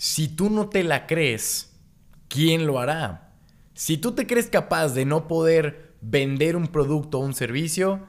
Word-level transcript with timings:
Si 0.00 0.28
tú 0.28 0.48
no 0.48 0.68
te 0.68 0.84
la 0.84 1.08
crees, 1.08 1.72
¿quién 2.28 2.68
lo 2.68 2.78
hará? 2.78 3.34
Si 3.74 3.98
tú 3.98 4.12
te 4.12 4.28
crees 4.28 4.46
capaz 4.46 4.90
de 4.90 5.04
no 5.04 5.26
poder 5.26 5.96
vender 6.00 6.54
un 6.54 6.68
producto 6.68 7.18
o 7.18 7.24
un 7.24 7.34
servicio, 7.34 8.06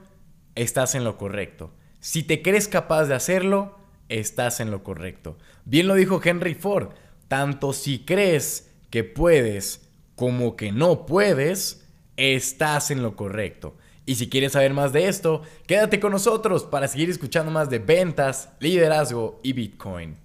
estás 0.54 0.94
en 0.94 1.02
lo 1.02 1.18
correcto. 1.18 1.74
Si 1.98 2.22
te 2.22 2.42
crees 2.42 2.68
capaz 2.68 3.06
de 3.06 3.16
hacerlo, 3.16 3.76
estás 4.08 4.60
en 4.60 4.70
lo 4.70 4.84
correcto. 4.84 5.36
Bien 5.64 5.88
lo 5.88 5.94
dijo 5.96 6.20
Henry 6.22 6.54
Ford, 6.54 6.90
tanto 7.26 7.72
si 7.72 8.04
crees 8.04 8.70
que 8.90 9.02
puedes 9.02 9.88
como 10.14 10.54
que 10.54 10.70
no 10.70 11.06
puedes, 11.06 11.88
estás 12.16 12.92
en 12.92 13.02
lo 13.02 13.16
correcto. 13.16 13.76
Y 14.06 14.14
si 14.14 14.28
quieres 14.28 14.52
saber 14.52 14.74
más 14.74 14.92
de 14.92 15.08
esto, 15.08 15.42
quédate 15.66 15.98
con 15.98 16.12
nosotros 16.12 16.62
para 16.62 16.86
seguir 16.86 17.10
escuchando 17.10 17.50
más 17.50 17.68
de 17.68 17.80
ventas, 17.80 18.50
liderazgo 18.60 19.40
y 19.42 19.54
Bitcoin. 19.54 20.16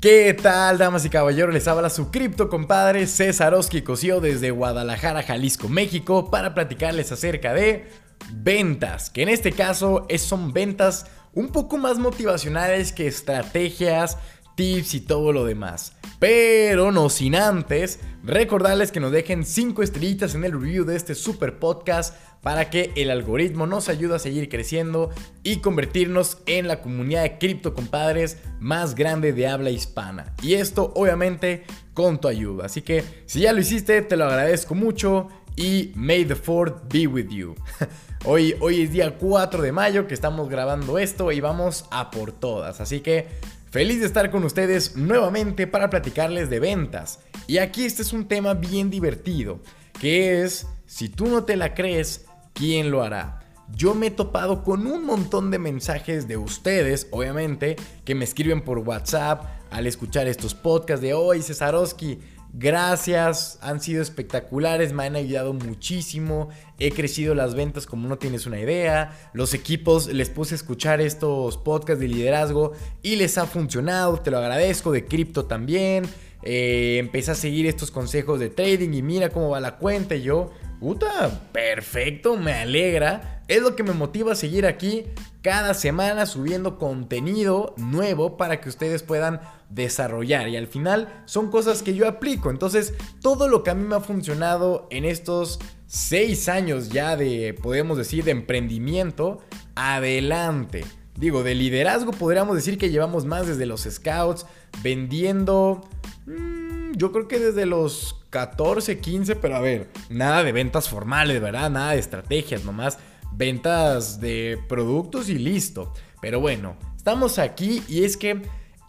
¿Qué 0.00 0.34
tal, 0.34 0.76
damas 0.76 1.06
y 1.06 1.08
caballeros? 1.08 1.54
Les 1.54 1.66
habla 1.66 1.88
su 1.88 2.10
cripto 2.10 2.50
compadre 2.50 3.06
César 3.06 3.54
Oski 3.54 3.80
Cosío 3.80 4.20
desde 4.20 4.50
Guadalajara, 4.50 5.22
Jalisco, 5.22 5.70
México, 5.70 6.30
para 6.30 6.54
platicarles 6.54 7.12
acerca 7.12 7.54
de 7.54 7.88
ventas, 8.30 9.08
que 9.08 9.22
en 9.22 9.30
este 9.30 9.52
caso 9.52 10.06
son 10.18 10.52
ventas 10.52 11.06
un 11.32 11.48
poco 11.48 11.78
más 11.78 11.98
motivacionales 11.98 12.92
que 12.92 13.06
estrategias, 13.06 14.18
tips 14.56 14.94
y 14.94 15.00
todo 15.00 15.32
lo 15.32 15.44
demás. 15.44 15.92
Pero 16.18 16.90
no 16.90 17.08
sin 17.10 17.36
antes 17.36 18.00
recordarles 18.24 18.90
que 18.90 19.00
nos 19.00 19.12
dejen 19.12 19.44
5 19.44 19.82
estrellitas 19.82 20.34
en 20.34 20.44
el 20.44 20.52
review 20.52 20.84
de 20.84 20.96
este 20.96 21.14
super 21.14 21.58
podcast 21.60 22.16
para 22.42 22.70
que 22.70 22.92
el 22.96 23.10
algoritmo 23.10 23.66
nos 23.66 23.88
ayude 23.88 24.16
a 24.16 24.18
seguir 24.18 24.48
creciendo 24.48 25.10
y 25.42 25.56
convertirnos 25.56 26.38
en 26.46 26.68
la 26.68 26.80
comunidad 26.80 27.22
de 27.22 27.38
cripto 27.38 27.74
compadres 27.74 28.38
más 28.58 28.94
grande 28.94 29.32
de 29.32 29.46
habla 29.46 29.70
hispana. 29.70 30.34
Y 30.42 30.54
esto 30.54 30.92
obviamente 30.96 31.64
con 31.92 32.20
tu 32.20 32.28
ayuda. 32.28 32.66
Así 32.66 32.82
que 32.82 33.04
si 33.26 33.40
ya 33.40 33.52
lo 33.52 33.60
hiciste, 33.60 34.00
te 34.02 34.16
lo 34.16 34.24
agradezco 34.24 34.74
mucho 34.74 35.28
y 35.56 35.92
may 35.94 36.24
the 36.24 36.34
fourth 36.34 36.92
be 36.92 37.06
with 37.06 37.28
you. 37.28 37.54
Hoy, 38.28 38.56
hoy 38.58 38.82
es 38.82 38.90
día 38.90 39.16
4 39.16 39.62
de 39.62 39.70
mayo 39.70 40.08
que 40.08 40.14
estamos 40.14 40.48
grabando 40.48 40.98
esto 40.98 41.30
y 41.30 41.40
vamos 41.40 41.84
a 41.92 42.10
por 42.10 42.32
todas. 42.32 42.80
Así 42.80 42.98
que 42.98 43.28
Feliz 43.76 44.00
de 44.00 44.06
estar 44.06 44.30
con 44.30 44.42
ustedes 44.42 44.96
nuevamente 44.96 45.66
para 45.66 45.90
platicarles 45.90 46.48
de 46.48 46.60
ventas. 46.60 47.20
Y 47.46 47.58
aquí 47.58 47.84
este 47.84 48.00
es 48.00 48.14
un 48.14 48.26
tema 48.26 48.54
bien 48.54 48.88
divertido, 48.88 49.60
que 50.00 50.42
es, 50.42 50.66
si 50.86 51.10
tú 51.10 51.26
no 51.26 51.44
te 51.44 51.56
la 51.56 51.74
crees, 51.74 52.24
¿quién 52.54 52.90
lo 52.90 53.02
hará? 53.02 53.40
Yo 53.74 53.94
me 53.94 54.06
he 54.06 54.10
topado 54.10 54.64
con 54.64 54.86
un 54.86 55.04
montón 55.04 55.50
de 55.50 55.58
mensajes 55.58 56.26
de 56.26 56.38
ustedes, 56.38 57.08
obviamente, 57.10 57.76
que 58.06 58.14
me 58.14 58.24
escriben 58.24 58.62
por 58.62 58.78
WhatsApp 58.78 59.44
al 59.70 59.86
escuchar 59.86 60.26
estos 60.26 60.54
podcasts 60.54 61.02
de 61.02 61.12
hoy, 61.12 61.42
Cesarowski 61.42 62.20
Gracias, 62.58 63.58
han 63.60 63.82
sido 63.82 64.00
espectaculares, 64.00 64.94
me 64.94 65.04
han 65.04 65.14
ayudado 65.14 65.52
muchísimo. 65.52 66.48
He 66.78 66.90
crecido 66.90 67.34
las 67.34 67.54
ventas 67.54 67.84
como 67.84 68.08
no 68.08 68.16
tienes 68.16 68.46
una 68.46 68.58
idea. 68.58 69.14
Los 69.34 69.52
equipos 69.52 70.06
les 70.06 70.30
puse 70.30 70.54
a 70.54 70.56
escuchar 70.56 71.02
estos 71.02 71.58
podcasts 71.58 72.00
de 72.00 72.08
liderazgo 72.08 72.72
y 73.02 73.16
les 73.16 73.36
ha 73.36 73.44
funcionado. 73.44 74.20
Te 74.20 74.30
lo 74.30 74.38
agradezco. 74.38 74.90
De 74.90 75.04
cripto 75.04 75.44
también. 75.44 76.06
Eh, 76.42 76.96
empecé 76.98 77.32
a 77.32 77.34
seguir 77.34 77.66
estos 77.66 77.90
consejos 77.90 78.40
de 78.40 78.48
trading 78.48 78.94
y 78.94 79.02
mira 79.02 79.28
cómo 79.28 79.50
va 79.50 79.60
la 79.60 79.76
cuenta. 79.76 80.14
Y 80.14 80.22
yo, 80.22 80.50
puta, 80.80 81.50
perfecto, 81.52 82.38
me 82.38 82.54
alegra. 82.54 83.42
Es 83.48 83.60
lo 83.60 83.76
que 83.76 83.82
me 83.82 83.92
motiva 83.92 84.32
a 84.32 84.36
seguir 84.36 84.64
aquí 84.64 85.04
cada 85.42 85.74
semana 85.74 86.24
subiendo 86.24 86.78
contenido 86.78 87.74
nuevo 87.76 88.38
para 88.38 88.62
que 88.62 88.70
ustedes 88.70 89.02
puedan 89.02 89.40
desarrollar. 89.70 90.48
Y 90.48 90.56
al 90.56 90.66
final 90.66 91.22
son 91.26 91.50
cosas 91.50 91.82
que 91.82 91.94
yo 91.94 92.08
aplico. 92.08 92.50
Entonces, 92.50 92.94
todo 93.20 93.48
lo 93.48 93.62
que 93.62 93.70
a 93.70 93.74
mí 93.74 93.86
me 93.86 93.96
ha 93.96 94.00
funcionado 94.00 94.86
en 94.90 95.04
estos 95.04 95.58
seis 95.86 96.48
años 96.48 96.90
ya 96.90 97.16
de, 97.16 97.54
podemos 97.62 97.98
decir, 97.98 98.24
de 98.24 98.32
emprendimiento, 98.32 99.38
adelante. 99.74 100.84
Digo, 101.16 101.42
de 101.42 101.54
liderazgo 101.54 102.12
podríamos 102.12 102.56
decir 102.56 102.76
que 102.76 102.90
llevamos 102.90 103.24
más 103.24 103.46
desde 103.46 103.66
los 103.66 103.82
scouts, 103.82 104.46
vendiendo... 104.82 105.80
Mm, 106.26 106.92
yo 106.96 107.12
creo 107.12 107.28
que 107.28 107.38
desde 107.38 107.66
los 107.66 108.24
14, 108.30 108.98
15, 109.00 109.36
pero 109.36 109.56
a 109.56 109.60
ver, 109.60 109.90
nada 110.08 110.42
de 110.42 110.52
ventas 110.52 110.88
formales, 110.88 111.40
¿verdad? 111.40 111.70
Nada 111.70 111.92
de 111.92 111.98
estrategias, 111.98 112.64
nomás 112.64 112.98
ventas 113.32 114.20
de 114.20 114.58
productos 114.68 115.28
y 115.28 115.38
listo. 115.38 115.92
Pero 116.20 116.40
bueno, 116.40 116.76
estamos 116.96 117.38
aquí 117.38 117.82
y 117.88 118.04
es 118.04 118.16
que 118.16 118.42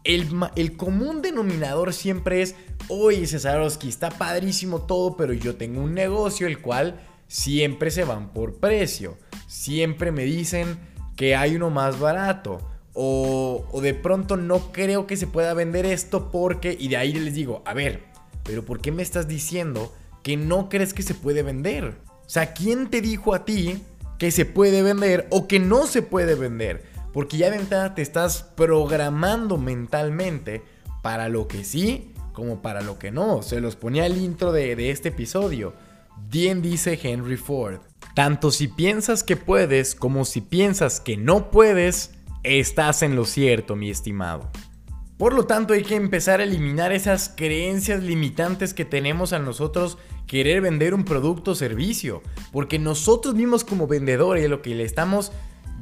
el, 0.07 0.77
común 0.77 1.21
denominador 1.21 1.93
siempre 1.93 2.41
es, 2.41 2.55
oye 2.87 3.27
Cesarowski, 3.27 3.89
está 3.89 4.09
padrísimo 4.09 4.83
todo, 4.83 5.17
pero 5.17 5.33
yo 5.33 5.57
tengo 5.57 5.81
un 5.81 5.93
negocio 5.93 6.47
el 6.47 6.61
cual 6.61 7.01
siempre 7.27 7.91
se 7.91 8.05
van 8.05 8.31
por 8.31 8.55
precio. 8.55 9.17
Siempre 9.47 10.11
me 10.11 10.23
dicen 10.23 10.79
que 11.17 11.35
hay 11.35 11.55
uno 11.55 11.69
más 11.69 11.99
barato. 11.99 12.59
O, 12.93 13.67
o 13.71 13.81
de 13.81 13.93
pronto 13.93 14.37
no 14.37 14.71
creo 14.71 15.05
que 15.05 15.17
se 15.17 15.27
pueda 15.27 15.53
vender 15.53 15.85
esto 15.85 16.31
porque... 16.31 16.75
Y 16.79 16.87
de 16.87 16.97
ahí 16.97 17.13
les 17.13 17.35
digo, 17.35 17.61
a 17.65 17.73
ver, 17.73 18.03
pero 18.43 18.65
¿por 18.65 18.79
qué 18.79 18.91
me 18.91 19.03
estás 19.03 19.27
diciendo 19.27 19.93
que 20.23 20.37
no 20.37 20.69
crees 20.69 20.93
que 20.93 21.03
se 21.03 21.13
puede 21.13 21.43
vender? 21.43 21.99
O 22.25 22.29
sea, 22.29 22.53
¿quién 22.53 22.89
te 22.89 23.01
dijo 23.01 23.35
a 23.35 23.45
ti 23.45 23.83
que 24.17 24.31
se 24.31 24.45
puede 24.45 24.81
vender 24.81 25.27
o 25.29 25.47
que 25.47 25.59
no 25.59 25.85
se 25.85 26.01
puede 26.01 26.35
vender? 26.35 26.96
Porque 27.17 27.37
ya 27.37 27.49
de 27.49 27.57
entrada 27.57 27.95
te 27.95 28.03
estás 28.03 28.43
programando 28.43 29.57
mentalmente 29.57 30.61
para 31.01 31.29
lo 31.29 31.47
que 31.47 31.63
sí 31.63 32.13
como 32.31 32.61
para 32.61 32.81
lo 32.81 32.99
que 32.99 33.09
no. 33.09 33.41
Se 33.41 33.59
los 33.59 33.75
ponía 33.75 34.05
el 34.05 34.17
intro 34.17 34.51
de, 34.51 34.75
de 34.75 34.91
este 34.91 35.09
episodio. 35.09 35.73
Bien 36.29 36.61
dice 36.61 36.99
Henry 37.01 37.37
Ford. 37.37 37.79
Tanto 38.13 38.51
si 38.51 38.67
piensas 38.67 39.23
que 39.23 39.35
puedes 39.35 39.95
como 39.95 40.25
si 40.25 40.41
piensas 40.41 40.99
que 40.99 41.17
no 41.17 41.49
puedes, 41.49 42.11
estás 42.43 43.01
en 43.01 43.15
lo 43.15 43.25
cierto, 43.25 43.75
mi 43.75 43.89
estimado. 43.89 44.51
Por 45.17 45.33
lo 45.33 45.47
tanto, 45.47 45.73
hay 45.73 45.81
que 45.81 45.95
empezar 45.95 46.39
a 46.39 46.43
eliminar 46.43 46.91
esas 46.91 47.29
creencias 47.35 48.03
limitantes 48.03 48.75
que 48.75 48.85
tenemos 48.85 49.33
a 49.33 49.39
nosotros 49.39 49.97
querer 50.27 50.61
vender 50.61 50.93
un 50.93 51.03
producto 51.03 51.51
o 51.51 51.55
servicio. 51.55 52.21
Porque 52.51 52.77
nosotros 52.77 53.33
mismos 53.33 53.63
como 53.63 53.87
vendedores 53.87 54.47
lo 54.47 54.61
que 54.61 54.75
le 54.75 54.83
estamos 54.83 55.31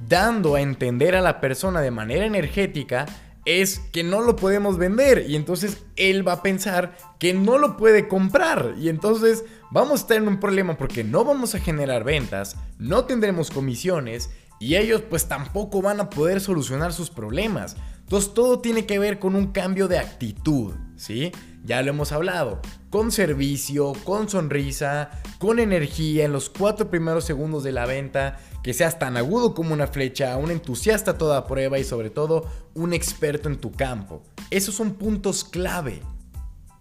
dando 0.08 0.56
a 0.56 0.62
entender 0.62 1.16
a 1.16 1.22
la 1.22 1.40
persona 1.42 1.82
de 1.82 1.92
manera 1.92 2.26
energética 2.26 3.06
es 3.46 3.80
que 3.92 4.04
no 4.04 4.22
lo 4.22 4.36
podemos 4.36 4.78
vender 4.78 5.26
y 5.28 5.36
entonces 5.36 5.84
él 5.96 6.28
va 6.28 6.34
a 6.34 6.42
pensar 6.42 6.98
que 7.20 7.34
no 7.34 7.60
lo 7.60 7.78
puede 7.78 8.08
comprar 8.08 8.74
y 8.78 8.90
entonces 8.90 9.46
vamos 9.72 9.92
a 9.92 10.02
estar 10.02 10.18
en 10.18 10.28
un 10.28 10.40
problema 10.40 10.78
porque 10.78 11.04
no 11.04 11.24
vamos 11.24 11.54
a 11.54 11.60
generar 11.60 12.04
ventas, 12.04 12.58
no 12.80 13.06
tendremos 13.06 13.52
comisiones 13.52 14.32
y 14.60 14.76
ellos 14.76 15.04
pues 15.10 15.28
tampoco 15.28 15.82
van 15.82 16.00
a 16.00 16.10
poder 16.10 16.42
solucionar 16.42 16.92
sus 16.94 17.10
problemas. 17.10 17.76
Entonces 18.00 18.34
todo 18.34 18.60
tiene 18.60 18.86
que 18.86 19.00
ver 19.00 19.20
con 19.20 19.36
un 19.36 19.48
cambio 19.52 19.88
de 19.88 20.00
actitud, 20.00 20.74
¿sí? 20.96 21.32
Ya 21.64 21.82
lo 21.82 21.90
hemos 21.90 22.12
hablado, 22.12 22.62
con 22.90 23.12
servicio, 23.12 23.94
con 24.04 24.30
sonrisa, 24.30 25.10
con 25.38 25.60
energía 25.60 26.26
en 26.26 26.32
los 26.32 26.50
cuatro 26.50 26.90
primeros 26.90 27.26
segundos 27.26 27.64
de 27.64 27.72
la 27.72 27.86
venta, 27.86 28.38
que 28.64 28.74
seas 28.74 29.00
tan 29.00 29.18
agudo 29.18 29.54
como 29.54 29.74
una 29.74 29.88
flecha, 29.88 30.38
un 30.38 30.52
entusiasta 30.52 31.12
a 31.12 31.18
toda 31.18 31.48
prueba 31.48 31.78
y 31.78 31.84
sobre 31.84 32.10
todo 32.10 32.50
un 32.74 32.94
experto 32.94 33.50
en 33.50 33.58
tu 33.58 33.72
campo. 33.72 34.24
Esos 34.50 34.76
son 34.76 34.94
puntos 34.94 35.44
clave. 35.44 36.02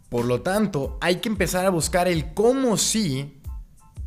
Por 0.09 0.26
lo 0.26 0.43
tanto, 0.43 0.98
hay 1.00 1.16
que 1.16 1.28
empezar 1.28 1.66
a 1.66 1.70
buscar 1.70 2.06
el 2.09 2.34
cómo 2.34 2.76
sí 2.76 3.41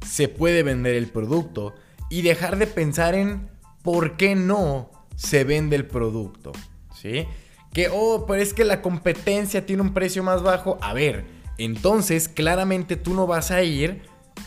se 0.05 0.27
puede 0.29 0.63
vender 0.63 0.95
el 0.95 1.07
producto 1.07 1.75
y 2.09 2.21
dejar 2.21 2.57
de 2.57 2.67
pensar 2.67 3.15
en 3.15 3.49
por 3.81 4.15
qué 4.15 4.35
no 4.35 4.91
se 5.15 5.43
vende 5.43 5.75
el 5.75 5.87
producto. 5.87 6.53
¿Sí? 6.93 7.27
Que, 7.73 7.89
oh, 7.91 8.25
pero 8.25 8.41
es 8.41 8.53
que 8.53 8.63
la 8.63 8.81
competencia 8.81 9.65
tiene 9.65 9.81
un 9.81 9.93
precio 9.93 10.23
más 10.23 10.41
bajo. 10.41 10.77
A 10.81 10.93
ver, 10.93 11.36
entonces 11.57 12.27
claramente 12.27 12.95
tú 12.95 13.13
no 13.13 13.27
vas 13.27 13.51
a 13.51 13.63
ir 13.63 14.01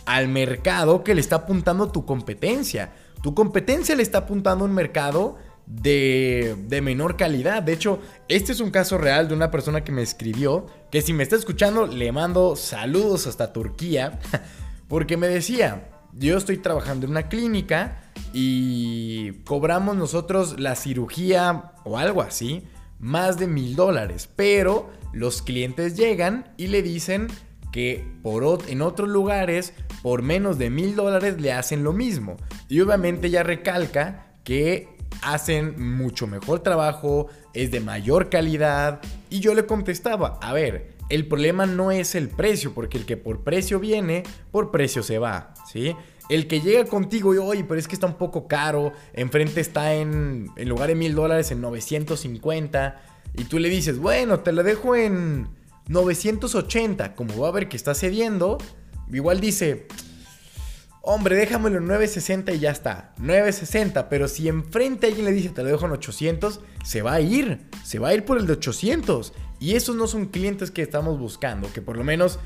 al 0.06 0.28
mercado 0.28 1.02
que 1.04 1.14
le 1.14 1.20
está 1.20 1.36
apuntando 1.36 1.90
tu 1.90 2.04
competencia. 2.04 2.92
Tu 3.22 3.34
competencia 3.34 3.94
le 3.94 4.02
está 4.02 4.18
apuntando 4.18 4.64
un 4.64 4.72
mercado 4.72 5.36
de, 5.66 6.56
de, 6.68 6.80
menor 6.80 7.16
calidad. 7.16 7.62
De 7.62 7.72
hecho, 7.72 8.00
este 8.28 8.52
es 8.52 8.60
un 8.60 8.70
caso 8.70 8.98
real 8.98 9.28
de 9.28 9.34
una 9.34 9.50
persona 9.50 9.84
que 9.84 9.92
me 9.92 10.02
escribió, 10.02 10.66
que 10.90 11.02
si 11.02 11.12
me 11.12 11.22
está 11.22 11.36
escuchando, 11.36 11.86
le 11.86 12.10
mando 12.12 12.56
saludos 12.56 13.26
hasta 13.26 13.52
Turquía, 13.52 14.18
porque 14.88 15.16
me 15.16 15.28
decía, 15.28 15.90
yo 16.12 16.36
estoy 16.36 16.58
trabajando 16.58 17.06
en 17.06 17.12
una 17.12 17.28
clínica 17.28 18.02
y 18.32 19.32
cobramos 19.44 19.96
nosotros 19.96 20.58
la 20.58 20.74
cirugía 20.74 21.72
o 21.84 21.98
algo 21.98 22.22
así, 22.22 22.64
más 22.98 23.38
de 23.38 23.46
mil 23.46 23.76
dólares. 23.76 24.28
Pero 24.34 24.90
los 25.12 25.42
clientes 25.42 25.96
llegan 25.96 26.52
y 26.56 26.68
le 26.68 26.82
dicen 26.82 27.28
que 27.72 28.04
por, 28.22 28.44
en 28.68 28.82
otros 28.82 29.08
lugares 29.08 29.74
por 30.02 30.22
menos 30.22 30.58
de 30.58 30.70
mil 30.70 30.96
dólares 30.96 31.40
le 31.40 31.52
hacen 31.52 31.84
lo 31.84 31.92
mismo. 31.92 32.36
Y 32.68 32.80
obviamente 32.80 33.30
ya 33.30 33.42
recalca 33.42 34.34
que 34.44 34.88
hacen 35.22 35.80
mucho 35.96 36.26
mejor 36.26 36.60
trabajo, 36.60 37.28
es 37.54 37.70
de 37.70 37.80
mayor 37.80 38.30
calidad. 38.30 39.00
Y 39.28 39.40
yo 39.40 39.54
le 39.54 39.66
contestaba, 39.66 40.38
a 40.42 40.52
ver, 40.52 40.94
el 41.08 41.26
problema 41.26 41.66
no 41.66 41.90
es 41.90 42.14
el 42.14 42.28
precio, 42.28 42.72
porque 42.72 42.98
el 42.98 43.06
que 43.06 43.16
por 43.16 43.42
precio 43.42 43.80
viene, 43.80 44.22
por 44.50 44.70
precio 44.70 45.02
se 45.02 45.18
va, 45.18 45.54
¿sí? 45.70 45.94
El 46.30 46.46
que 46.46 46.60
llega 46.60 46.84
contigo 46.86 47.34
y, 47.34 47.38
oye, 47.38 47.64
pero 47.64 47.78
es 47.78 47.88
que 47.88 47.94
está 47.94 48.06
un 48.06 48.16
poco 48.16 48.48
caro, 48.48 48.92
enfrente 49.12 49.60
está 49.60 49.94
en, 49.94 50.48
en 50.56 50.68
lugar 50.68 50.88
de 50.88 50.94
mil 50.94 51.14
dólares 51.14 51.50
en 51.50 51.60
950, 51.60 53.02
y 53.36 53.44
tú 53.44 53.58
le 53.58 53.68
dices, 53.68 53.98
bueno, 53.98 54.40
te 54.40 54.52
lo 54.52 54.62
dejo 54.62 54.96
en 54.96 55.48
980, 55.88 57.14
como 57.14 57.36
va 57.36 57.48
a 57.48 57.52
ver 57.52 57.68
que 57.68 57.76
está 57.76 57.94
cediendo, 57.94 58.58
igual 59.12 59.40
dice, 59.40 59.88
hombre, 61.02 61.34
déjamelo 61.34 61.78
en 61.78 61.86
960 61.86 62.52
y 62.52 62.60
ya 62.60 62.70
está, 62.70 63.12
960, 63.18 64.08
pero 64.08 64.28
si 64.28 64.48
enfrente 64.48 65.08
alguien 65.08 65.26
le 65.26 65.32
dice, 65.32 65.48
te 65.50 65.62
lo 65.64 65.68
dejo 65.68 65.86
en 65.86 65.92
800, 65.92 66.60
se 66.84 67.02
va 67.02 67.14
a 67.14 67.20
ir, 67.20 67.66
se 67.84 67.98
va 67.98 68.08
a 68.08 68.14
ir 68.14 68.24
por 68.24 68.38
el 68.38 68.46
de 68.46 68.52
800. 68.54 69.32
Y 69.58 69.74
esos 69.74 69.94
no 69.96 70.06
son 70.06 70.26
clientes 70.26 70.70
que 70.70 70.82
estamos 70.82 71.18
buscando, 71.18 71.70
que 71.72 71.82
por 71.82 71.96
lo 71.96 72.04
menos 72.04 72.38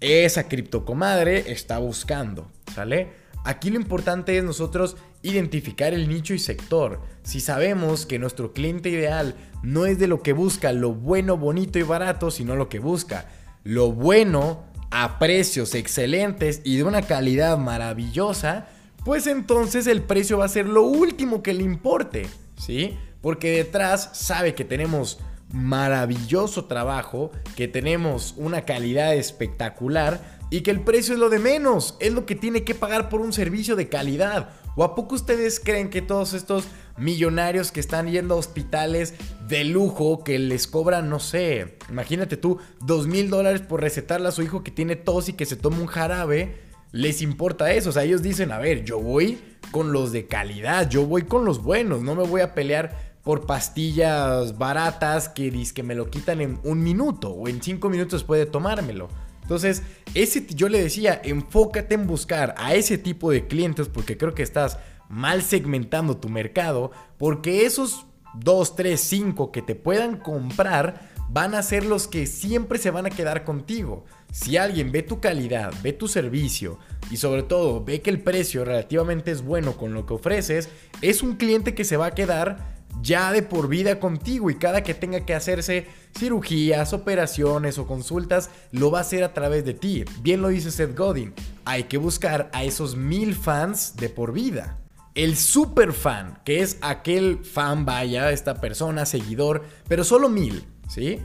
esa 0.00 0.48
criptocomadre 0.48 1.52
está 1.52 1.78
buscando, 1.78 2.50
¿sale? 2.74 3.21
Aquí 3.44 3.70
lo 3.70 3.76
importante 3.76 4.36
es 4.36 4.44
nosotros 4.44 4.96
identificar 5.22 5.94
el 5.94 6.08
nicho 6.08 6.34
y 6.34 6.38
sector. 6.38 7.00
Si 7.22 7.40
sabemos 7.40 8.06
que 8.06 8.18
nuestro 8.18 8.52
cliente 8.52 8.88
ideal 8.88 9.34
no 9.62 9.86
es 9.86 9.98
de 9.98 10.06
lo 10.06 10.22
que 10.22 10.32
busca 10.32 10.72
lo 10.72 10.94
bueno, 10.94 11.36
bonito 11.36 11.78
y 11.78 11.82
barato, 11.82 12.30
sino 12.30 12.56
lo 12.56 12.68
que 12.68 12.78
busca 12.78 13.28
lo 13.64 13.92
bueno 13.92 14.64
a 14.90 15.18
precios 15.18 15.74
excelentes 15.74 16.60
y 16.64 16.76
de 16.76 16.84
una 16.84 17.02
calidad 17.02 17.58
maravillosa, 17.58 18.66
pues 19.04 19.26
entonces 19.26 19.86
el 19.86 20.02
precio 20.02 20.38
va 20.38 20.44
a 20.44 20.48
ser 20.48 20.68
lo 20.68 20.82
último 20.82 21.42
que 21.42 21.54
le 21.54 21.62
importe, 21.62 22.26
¿sí? 22.56 22.96
Porque 23.20 23.50
detrás 23.50 24.10
sabe 24.12 24.54
que 24.54 24.64
tenemos 24.64 25.20
maravilloso 25.52 26.64
trabajo, 26.64 27.30
que 27.56 27.68
tenemos 27.68 28.34
una 28.36 28.64
calidad 28.64 29.14
espectacular 29.14 30.41
y 30.52 30.60
que 30.60 30.70
el 30.70 30.82
precio 30.82 31.14
es 31.14 31.18
lo 31.18 31.30
de 31.30 31.38
menos, 31.38 31.96
es 31.98 32.12
lo 32.12 32.26
que 32.26 32.34
tiene 32.34 32.62
que 32.62 32.74
pagar 32.74 33.08
por 33.08 33.22
un 33.22 33.32
servicio 33.32 33.74
de 33.74 33.88
calidad. 33.88 34.50
¿O 34.76 34.84
a 34.84 34.94
poco 34.94 35.14
ustedes 35.14 35.58
creen 35.58 35.88
que 35.88 36.02
todos 36.02 36.34
estos 36.34 36.66
millonarios 36.98 37.72
que 37.72 37.80
están 37.80 38.10
yendo 38.10 38.34
a 38.34 38.36
hospitales 38.36 39.14
de 39.48 39.64
lujo 39.64 40.22
que 40.22 40.38
les 40.38 40.66
cobran, 40.66 41.08
no 41.08 41.20
sé, 41.20 41.78
imagínate 41.88 42.36
tú, 42.36 42.58
dos 42.82 43.06
mil 43.06 43.30
dólares 43.30 43.62
por 43.62 43.80
recetarle 43.80 44.28
a 44.28 44.32
su 44.32 44.42
hijo 44.42 44.62
que 44.62 44.70
tiene 44.70 44.94
tos 44.94 45.30
y 45.30 45.32
que 45.32 45.46
se 45.46 45.56
tome 45.56 45.80
un 45.80 45.86
jarabe? 45.86 46.60
Les 46.90 47.22
importa 47.22 47.72
eso, 47.72 47.88
o 47.88 47.92
sea, 47.92 48.04
ellos 48.04 48.20
dicen, 48.20 48.52
a 48.52 48.58
ver, 48.58 48.84
yo 48.84 49.00
voy 49.00 49.40
con 49.70 49.90
los 49.90 50.12
de 50.12 50.26
calidad, 50.26 50.90
yo 50.90 51.06
voy 51.06 51.22
con 51.22 51.46
los 51.46 51.62
buenos, 51.62 52.02
no 52.02 52.14
me 52.14 52.24
voy 52.24 52.42
a 52.42 52.52
pelear 52.52 53.14
por 53.24 53.46
pastillas 53.46 54.58
baratas 54.58 55.30
que, 55.30 55.50
que 55.74 55.82
me 55.82 55.94
lo 55.94 56.10
quitan 56.10 56.42
en 56.42 56.60
un 56.62 56.82
minuto 56.82 57.30
o 57.30 57.48
en 57.48 57.62
cinco 57.62 57.88
minutos 57.88 58.20
después 58.20 58.38
de 58.38 58.44
tomármelo. 58.44 59.08
Entonces, 59.42 59.82
ese, 60.14 60.46
yo 60.54 60.68
le 60.68 60.82
decía, 60.82 61.20
enfócate 61.24 61.94
en 61.94 62.06
buscar 62.06 62.54
a 62.56 62.74
ese 62.74 62.98
tipo 62.98 63.30
de 63.30 63.46
clientes 63.46 63.88
porque 63.88 64.16
creo 64.16 64.34
que 64.34 64.42
estás 64.42 64.78
mal 65.08 65.42
segmentando 65.42 66.16
tu 66.16 66.28
mercado, 66.28 66.90
porque 67.18 67.66
esos 67.66 68.06
2, 68.34 68.76
3, 68.76 69.00
5 69.00 69.52
que 69.52 69.60
te 69.62 69.74
puedan 69.74 70.16
comprar 70.16 71.12
van 71.28 71.54
a 71.54 71.62
ser 71.62 71.84
los 71.84 72.08
que 72.08 72.26
siempre 72.26 72.78
se 72.78 72.90
van 72.90 73.06
a 73.06 73.10
quedar 73.10 73.44
contigo. 73.44 74.04
Si 74.30 74.56
alguien 74.56 74.92
ve 74.92 75.02
tu 75.02 75.20
calidad, 75.20 75.72
ve 75.82 75.92
tu 75.92 76.08
servicio 76.08 76.78
y 77.10 77.16
sobre 77.16 77.42
todo 77.42 77.84
ve 77.84 78.00
que 78.00 78.10
el 78.10 78.22
precio 78.22 78.64
relativamente 78.64 79.30
es 79.30 79.42
bueno 79.42 79.76
con 79.76 79.94
lo 79.94 80.06
que 80.06 80.14
ofreces, 80.14 80.68
es 81.00 81.22
un 81.22 81.36
cliente 81.36 81.74
que 81.74 81.84
se 81.84 81.96
va 81.96 82.06
a 82.06 82.14
quedar 82.14 82.81
ya 83.02 83.32
de 83.32 83.42
por 83.42 83.68
vida 83.68 83.98
contigo 83.98 84.50
y 84.50 84.54
cada 84.54 84.82
que 84.82 84.94
tenga 84.94 85.26
que 85.26 85.34
hacerse 85.34 85.86
cirugías, 86.16 86.92
operaciones 86.92 87.78
o 87.78 87.86
consultas, 87.86 88.50
lo 88.70 88.90
va 88.90 88.98
a 88.98 89.02
hacer 89.02 89.24
a 89.24 89.34
través 89.34 89.64
de 89.64 89.74
ti. 89.74 90.04
Bien 90.20 90.40
lo 90.40 90.48
dice 90.48 90.70
Seth 90.70 90.96
Godin, 90.96 91.34
hay 91.64 91.84
que 91.84 91.98
buscar 91.98 92.50
a 92.52 92.64
esos 92.64 92.96
mil 92.96 93.34
fans 93.34 93.96
de 93.96 94.08
por 94.08 94.32
vida. 94.32 94.78
El 95.14 95.36
super 95.36 95.92
fan, 95.92 96.38
que 96.44 96.62
es 96.62 96.78
aquel 96.80 97.44
fan, 97.44 97.84
vaya, 97.84 98.30
esta 98.30 98.60
persona, 98.60 99.04
seguidor, 99.04 99.62
pero 99.86 100.04
solo 100.04 100.30
mil, 100.30 100.64
¿sí? 100.88 101.20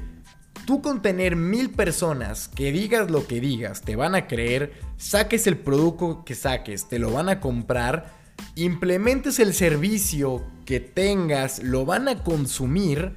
Tú 0.65 0.81
con 0.81 1.01
tener 1.01 1.37
mil 1.37 1.69
personas 1.69 2.49
que 2.49 2.73
digas 2.73 3.09
lo 3.09 3.25
que 3.27 3.39
digas, 3.39 3.83
te 3.83 3.95
van 3.95 4.15
a 4.15 4.27
creer, 4.27 4.73
saques 4.97 5.47
el 5.47 5.57
producto 5.57 6.25
que 6.25 6.35
saques, 6.35 6.89
te 6.89 6.99
lo 6.99 7.11
van 7.11 7.29
a 7.29 7.39
comprar, 7.39 8.13
implementes 8.55 9.39
el 9.39 9.53
servicio 9.53 10.43
que 10.65 10.79
tengas, 10.79 11.63
lo 11.63 11.85
van 11.85 12.07
a 12.07 12.23
consumir, 12.23 13.13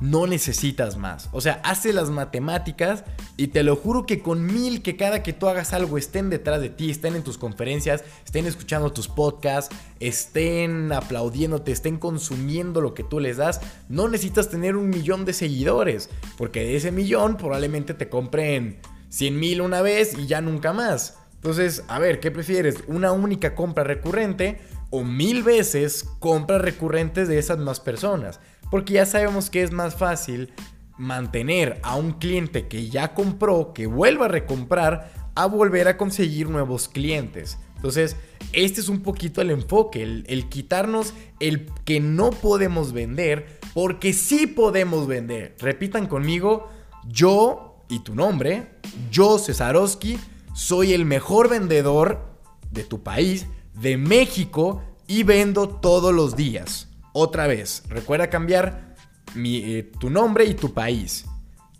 no 0.00 0.26
necesitas 0.26 0.96
más. 0.96 1.28
O 1.32 1.40
sea, 1.40 1.60
hace 1.64 1.92
las 1.92 2.10
matemáticas 2.10 3.04
y 3.36 3.48
te 3.48 3.62
lo 3.62 3.76
juro 3.76 4.06
que 4.06 4.20
con 4.20 4.44
mil 4.44 4.82
que 4.82 4.96
cada 4.96 5.22
que 5.22 5.32
tú 5.32 5.48
hagas 5.48 5.72
algo 5.72 5.98
estén 5.98 6.30
detrás 6.30 6.60
de 6.60 6.70
ti, 6.70 6.90
estén 6.90 7.14
en 7.14 7.22
tus 7.22 7.38
conferencias, 7.38 8.04
estén 8.24 8.46
escuchando 8.46 8.92
tus 8.92 9.08
podcasts, 9.08 9.74
estén 10.00 10.92
aplaudiéndote, 10.92 11.72
estén 11.72 11.98
consumiendo 11.98 12.80
lo 12.80 12.94
que 12.94 13.04
tú 13.04 13.20
les 13.20 13.36
das, 13.36 13.60
no 13.88 14.08
necesitas 14.08 14.50
tener 14.50 14.76
un 14.76 14.90
millón 14.90 15.24
de 15.24 15.32
seguidores, 15.32 16.10
porque 16.36 16.60
de 16.60 16.76
ese 16.76 16.92
millón 16.92 17.36
probablemente 17.36 17.94
te 17.94 18.08
compren 18.08 18.80
100 19.08 19.38
mil 19.38 19.60
una 19.60 19.80
vez 19.80 20.18
y 20.18 20.26
ya 20.26 20.40
nunca 20.40 20.72
más. 20.72 21.18
Entonces, 21.44 21.84
a 21.88 21.98
ver, 21.98 22.20
¿qué 22.20 22.30
prefieres? 22.30 22.84
¿Una 22.86 23.12
única 23.12 23.54
compra 23.54 23.84
recurrente 23.84 24.60
o 24.88 25.04
mil 25.04 25.42
veces 25.42 26.08
compras 26.18 26.62
recurrentes 26.62 27.28
de 27.28 27.38
esas 27.38 27.58
más 27.58 27.80
personas? 27.80 28.40
Porque 28.70 28.94
ya 28.94 29.04
sabemos 29.04 29.50
que 29.50 29.62
es 29.62 29.70
más 29.70 29.94
fácil 29.94 30.54
mantener 30.96 31.80
a 31.82 31.96
un 31.96 32.12
cliente 32.12 32.66
que 32.66 32.88
ya 32.88 33.12
compró, 33.12 33.74
que 33.74 33.86
vuelva 33.86 34.24
a 34.24 34.28
recomprar, 34.28 35.12
a 35.34 35.44
volver 35.44 35.86
a 35.86 35.98
conseguir 35.98 36.48
nuevos 36.48 36.88
clientes. 36.88 37.58
Entonces, 37.76 38.16
este 38.54 38.80
es 38.80 38.88
un 38.88 39.02
poquito 39.02 39.42
el 39.42 39.50
enfoque, 39.50 40.02
el, 40.02 40.24
el, 40.28 40.48
quitarnos 40.48 41.12
el 41.40 41.66
que 41.84 42.00
no 42.00 42.30
podemos 42.30 42.94
vender, 42.94 43.58
porque 43.74 44.14
sí 44.14 44.46
podemos 44.46 45.06
vender. 45.06 45.56
Repitan 45.58 46.06
conmigo, 46.06 46.70
yo 47.06 47.84
y 47.90 47.98
tu 47.98 48.14
nombre, 48.14 48.70
yo 49.10 49.38
Cesarowski, 49.38 50.18
soy 50.54 50.94
el 50.94 51.04
mejor 51.04 51.50
vendedor 51.50 52.38
de 52.70 52.84
tu 52.84 53.02
país, 53.02 53.46
de 53.74 53.98
México, 53.98 54.82
y 55.06 55.22
vendo 55.24 55.68
todos 55.68 56.14
los 56.14 56.36
días. 56.36 56.88
Otra 57.12 57.46
vez, 57.46 57.82
recuerda 57.88 58.30
cambiar 58.30 58.94
eh, 59.36 59.92
tu 59.98 60.08
nombre 60.08 60.46
y 60.46 60.54
tu 60.54 60.72
país. 60.72 61.26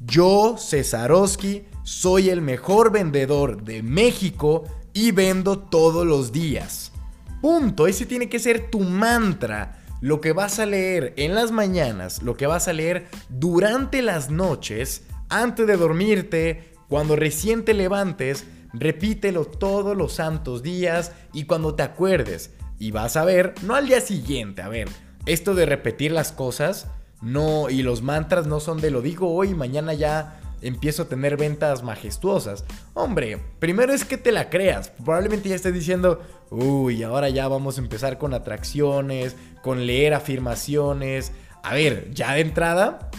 Yo, 0.01 0.57
Cesarowski, 0.59 1.65
soy 1.85 2.29
el 2.29 2.43
mejor 2.43 2.93
vendedor 2.93 3.63
de 3.63 3.83
México 3.83 4.65
y 4.93 5.13
vendo 5.13 5.59
todos 5.59 6.07
los 6.07 6.33
días. 6.33 6.93
Punto, 7.41 7.87
ese 7.87 8.07
tiene 8.07 8.29
que 8.29 8.39
ser 8.39 8.71
tu 8.71 8.81
mantra. 8.81 9.81
Lo 10.01 10.21
que 10.21 10.33
vas 10.33 10.59
a 10.59 10.67
leer 10.67 11.15
en 11.17 11.35
las 11.35 11.51
mañanas, 11.51 12.23
lo 12.23 12.37
que 12.37 12.47
vas 12.47 12.69
a 12.69 12.73
leer 12.73 13.07
durante 13.29 14.03
las 14.03 14.31
noches, 14.31 15.05
antes 15.31 15.67
de 15.67 15.77
dormirte, 15.77 16.75
cuando 16.89 17.17
recién 17.17 17.65
te 17.65 17.73
levantes, 17.73 18.45
Repítelo 18.75 19.45
todos 19.45 19.97
los 19.97 20.15
santos 20.15 20.63
días 20.63 21.13
y 21.33 21.45
cuando 21.45 21.75
te 21.75 21.83
acuerdes. 21.83 22.51
Y 22.79 22.91
vas 22.91 23.17
a 23.17 23.25
ver, 23.25 23.55
no 23.63 23.77
al 23.77 23.87
día 23.87 24.01
siguiente, 24.01 24.61
a 24.61 24.69
ver, 24.69 24.89
esto 25.27 25.55
de 25.55 25.65
repetir 25.65 26.11
las 26.13 26.33
cosas, 26.33 26.89
no, 27.23 27.71
y 27.71 27.83
los 27.83 28.03
mantras 28.03 28.47
no 28.47 28.61
son 28.61 28.81
de 28.81 28.91
lo 28.91 29.01
digo 29.01 29.33
hoy, 29.33 29.55
mañana 29.55 29.95
ya 29.95 30.41
empiezo 30.61 31.03
a 31.03 31.09
tener 31.09 31.37
ventas 31.37 31.83
majestuosas. 31.83 32.65
Hombre, 32.95 33.39
primero 33.59 33.93
es 33.93 34.05
que 34.05 34.17
te 34.17 34.33
la 34.33 34.51
creas. 34.51 34.91
Probablemente 34.91 35.49
ya 35.49 35.55
estés 35.55 35.75
diciendo, 35.75 36.21
uy, 36.51 37.03
ahora 37.03 37.29
ya 37.29 37.47
vamos 37.49 37.79
a 37.79 37.81
empezar 37.81 38.19
con 38.19 38.35
atracciones, 38.35 39.37
con 39.63 39.87
leer 39.87 40.15
afirmaciones. 40.15 41.33
A 41.63 41.75
ver, 41.75 42.11
ya 42.13 42.33
de 42.33 42.41
entrada, 42.41 43.11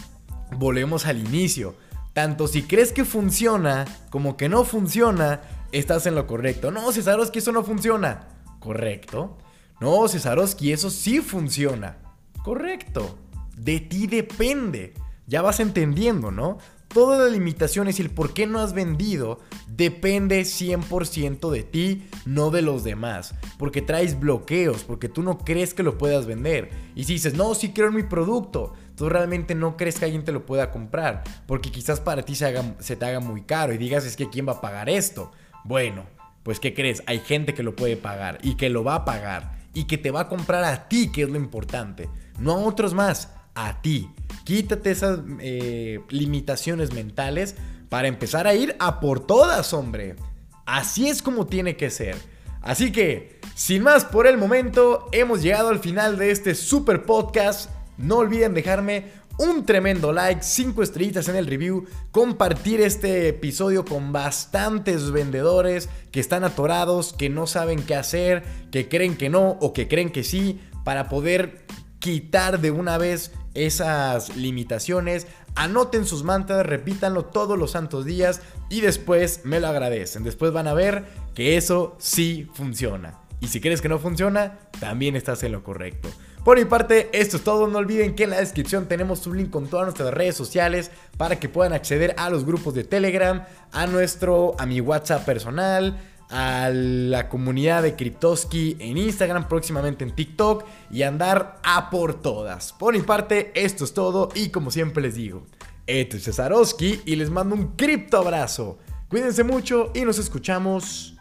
volvemos 0.56 1.06
al 1.06 1.18
inicio. 1.18 1.74
Tanto 2.16 2.48
si 2.48 2.62
crees 2.62 2.94
que 2.94 3.04
funciona 3.04 3.84
como 4.08 4.38
que 4.38 4.48
no 4.48 4.64
funciona, 4.64 5.42
estás 5.70 6.06
en 6.06 6.14
lo 6.14 6.26
correcto. 6.26 6.70
No, 6.70 6.90
Cesarowski, 6.90 7.40
eso 7.40 7.52
no 7.52 7.62
funciona. 7.62 8.28
Correcto. 8.58 9.36
No, 9.82 10.08
Cesarowski, 10.08 10.72
eso 10.72 10.88
sí 10.88 11.20
funciona. 11.20 11.98
Correcto. 12.42 13.18
De 13.54 13.80
ti 13.80 14.06
depende. 14.06 14.94
Ya 15.26 15.42
vas 15.42 15.60
entendiendo, 15.60 16.30
¿no? 16.30 16.56
Todas 16.88 17.20
las 17.20 17.32
limitaciones 17.32 17.98
y 17.98 18.02
el 18.02 18.08
por 18.08 18.32
qué 18.32 18.46
no 18.46 18.60
has 18.60 18.72
vendido 18.72 19.40
depende 19.68 20.40
100% 20.40 21.50
de 21.50 21.64
ti, 21.64 22.08
no 22.24 22.50
de 22.50 22.62
los 22.62 22.82
demás. 22.82 23.34
Porque 23.58 23.82
traes 23.82 24.18
bloqueos, 24.18 24.84
porque 24.84 25.10
tú 25.10 25.22
no 25.22 25.36
crees 25.36 25.74
que 25.74 25.82
lo 25.82 25.98
puedas 25.98 26.24
vender. 26.24 26.70
Y 26.94 27.04
si 27.04 27.12
dices, 27.12 27.34
no, 27.34 27.54
sí 27.54 27.72
quiero 27.74 27.92
mi 27.92 28.04
producto, 28.04 28.72
tú 28.96 29.08
realmente 29.08 29.54
no 29.54 29.76
crees 29.76 29.98
que 29.98 30.06
alguien 30.06 30.24
te 30.24 30.32
lo 30.32 30.46
pueda 30.46 30.70
comprar. 30.70 31.22
Porque 31.46 31.70
quizás 31.70 32.00
para 32.00 32.22
ti 32.22 32.34
se, 32.34 32.54
se 32.80 32.96
te 32.96 33.04
haga 33.04 33.20
muy 33.20 33.42
caro 33.42 33.72
y 33.72 33.78
digas, 33.78 34.04
es 34.04 34.16
que 34.16 34.28
¿quién 34.28 34.48
va 34.48 34.54
a 34.54 34.60
pagar 34.60 34.88
esto? 34.88 35.30
Bueno, 35.64 36.06
pues 36.42 36.60
¿qué 36.60 36.74
crees? 36.74 37.02
Hay 37.06 37.20
gente 37.20 37.54
que 37.54 37.62
lo 37.62 37.76
puede 37.76 37.96
pagar 37.96 38.38
y 38.42 38.54
que 38.56 38.70
lo 38.70 38.84
va 38.84 38.96
a 38.96 39.04
pagar. 39.04 39.56
y 39.74 39.84
que 39.84 39.98
te 39.98 40.10
va 40.10 40.22
a 40.22 40.28
comprar 40.28 40.64
a 40.64 40.88
ti, 40.88 41.12
que 41.12 41.24
es 41.24 41.28
lo 41.28 41.36
importante, 41.36 42.08
no 42.38 42.52
a 42.52 42.56
otros 42.56 42.94
más, 42.94 43.28
a 43.54 43.82
ti. 43.82 44.08
Quítate 44.44 44.90
esas 44.90 45.20
eh, 45.40 46.00
limitaciones 46.08 46.94
mentales 46.94 47.56
para 47.90 48.08
empezar 48.08 48.46
a 48.46 48.54
ir 48.54 48.74
a 48.78 49.00
por 49.00 49.26
todas, 49.26 49.74
hombre. 49.74 50.16
Así 50.64 51.08
es 51.08 51.20
como 51.20 51.46
tiene 51.46 51.76
que 51.76 51.90
ser. 51.90 52.16
Así 52.62 52.90
que, 52.90 53.38
sin 53.54 53.82
más 53.82 54.04
por 54.04 54.26
el 54.26 54.38
momento, 54.38 55.08
hemos 55.12 55.42
llegado 55.42 55.68
al 55.68 55.78
final 55.78 56.16
de 56.16 56.30
este 56.30 56.54
super 56.54 57.04
podcast. 57.04 57.70
No 57.98 58.16
olviden 58.18 58.54
dejarme 58.54 59.06
un 59.38 59.66
tremendo 59.66 60.12
like, 60.12 60.42
5 60.42 60.82
estrellitas 60.82 61.28
en 61.28 61.36
el 61.36 61.46
review, 61.46 61.86
compartir 62.10 62.80
este 62.80 63.28
episodio 63.28 63.84
con 63.84 64.12
bastantes 64.12 65.10
vendedores 65.10 65.88
que 66.10 66.20
están 66.20 66.44
atorados, 66.44 67.12
que 67.12 67.28
no 67.28 67.46
saben 67.46 67.82
qué 67.82 67.94
hacer, 67.96 68.44
que 68.70 68.88
creen 68.88 69.16
que 69.16 69.28
no 69.28 69.58
o 69.60 69.72
que 69.72 69.88
creen 69.88 70.10
que 70.10 70.24
sí, 70.24 70.60
para 70.84 71.08
poder 71.08 71.66
quitar 71.98 72.60
de 72.60 72.70
una 72.70 72.98
vez 72.98 73.32
esas 73.54 74.36
limitaciones. 74.36 75.26
Anoten 75.54 76.06
sus 76.06 76.22
mantras, 76.22 76.64
repítanlo 76.64 77.24
todos 77.24 77.58
los 77.58 77.72
santos 77.72 78.04
días 78.04 78.40
y 78.70 78.80
después 78.80 79.40
me 79.44 79.60
lo 79.60 79.68
agradecen. 79.68 80.22
Después 80.22 80.52
van 80.52 80.68
a 80.68 80.74
ver 80.74 81.04
que 81.34 81.56
eso 81.56 81.96
sí 81.98 82.48
funciona. 82.54 83.18
Y 83.40 83.48
si 83.48 83.60
crees 83.60 83.80
que 83.80 83.88
no 83.88 83.98
funciona, 83.98 84.58
también 84.80 85.16
estás 85.16 85.42
en 85.42 85.52
lo 85.52 85.62
correcto. 85.62 86.08
Por 86.46 86.58
mi 86.58 86.64
parte, 86.64 87.10
esto 87.12 87.38
es 87.38 87.42
todo. 87.42 87.66
No 87.66 87.78
olviden 87.78 88.14
que 88.14 88.22
en 88.22 88.30
la 88.30 88.38
descripción 88.38 88.86
tenemos 88.86 89.26
un 89.26 89.36
link 89.36 89.50
con 89.50 89.66
todas 89.66 89.86
nuestras 89.86 90.14
redes 90.14 90.36
sociales 90.36 90.92
para 91.16 91.40
que 91.40 91.48
puedan 91.48 91.72
acceder 91.72 92.14
a 92.18 92.30
los 92.30 92.44
grupos 92.46 92.72
de 92.72 92.84
Telegram, 92.84 93.44
a 93.72 93.88
nuestro, 93.88 94.54
a 94.56 94.64
mi 94.64 94.80
WhatsApp 94.80 95.24
personal, 95.24 95.98
a 96.30 96.70
la 96.72 97.28
comunidad 97.28 97.82
de 97.82 97.96
Cryptoski 97.96 98.76
en 98.78 98.96
Instagram, 98.96 99.48
próximamente 99.48 100.04
en 100.04 100.14
TikTok 100.14 100.64
y 100.88 101.02
andar 101.02 101.58
a 101.64 101.90
por 101.90 102.22
todas. 102.22 102.72
Por 102.74 102.94
mi 102.94 103.02
parte, 103.02 103.50
esto 103.56 103.82
es 103.82 103.92
todo 103.92 104.28
y 104.32 104.50
como 104.50 104.70
siempre 104.70 105.02
les 105.02 105.16
digo, 105.16 105.48
esto 105.88 106.16
es 106.16 106.22
Cesarowski 106.22 107.00
y 107.06 107.16
les 107.16 107.28
mando 107.28 107.56
un 107.56 107.74
cripto 107.74 108.18
abrazo. 108.18 108.78
Cuídense 109.08 109.42
mucho 109.42 109.90
y 109.96 110.02
nos 110.02 110.20
escuchamos 110.20 111.16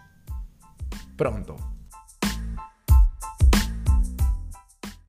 pronto. 1.18 1.75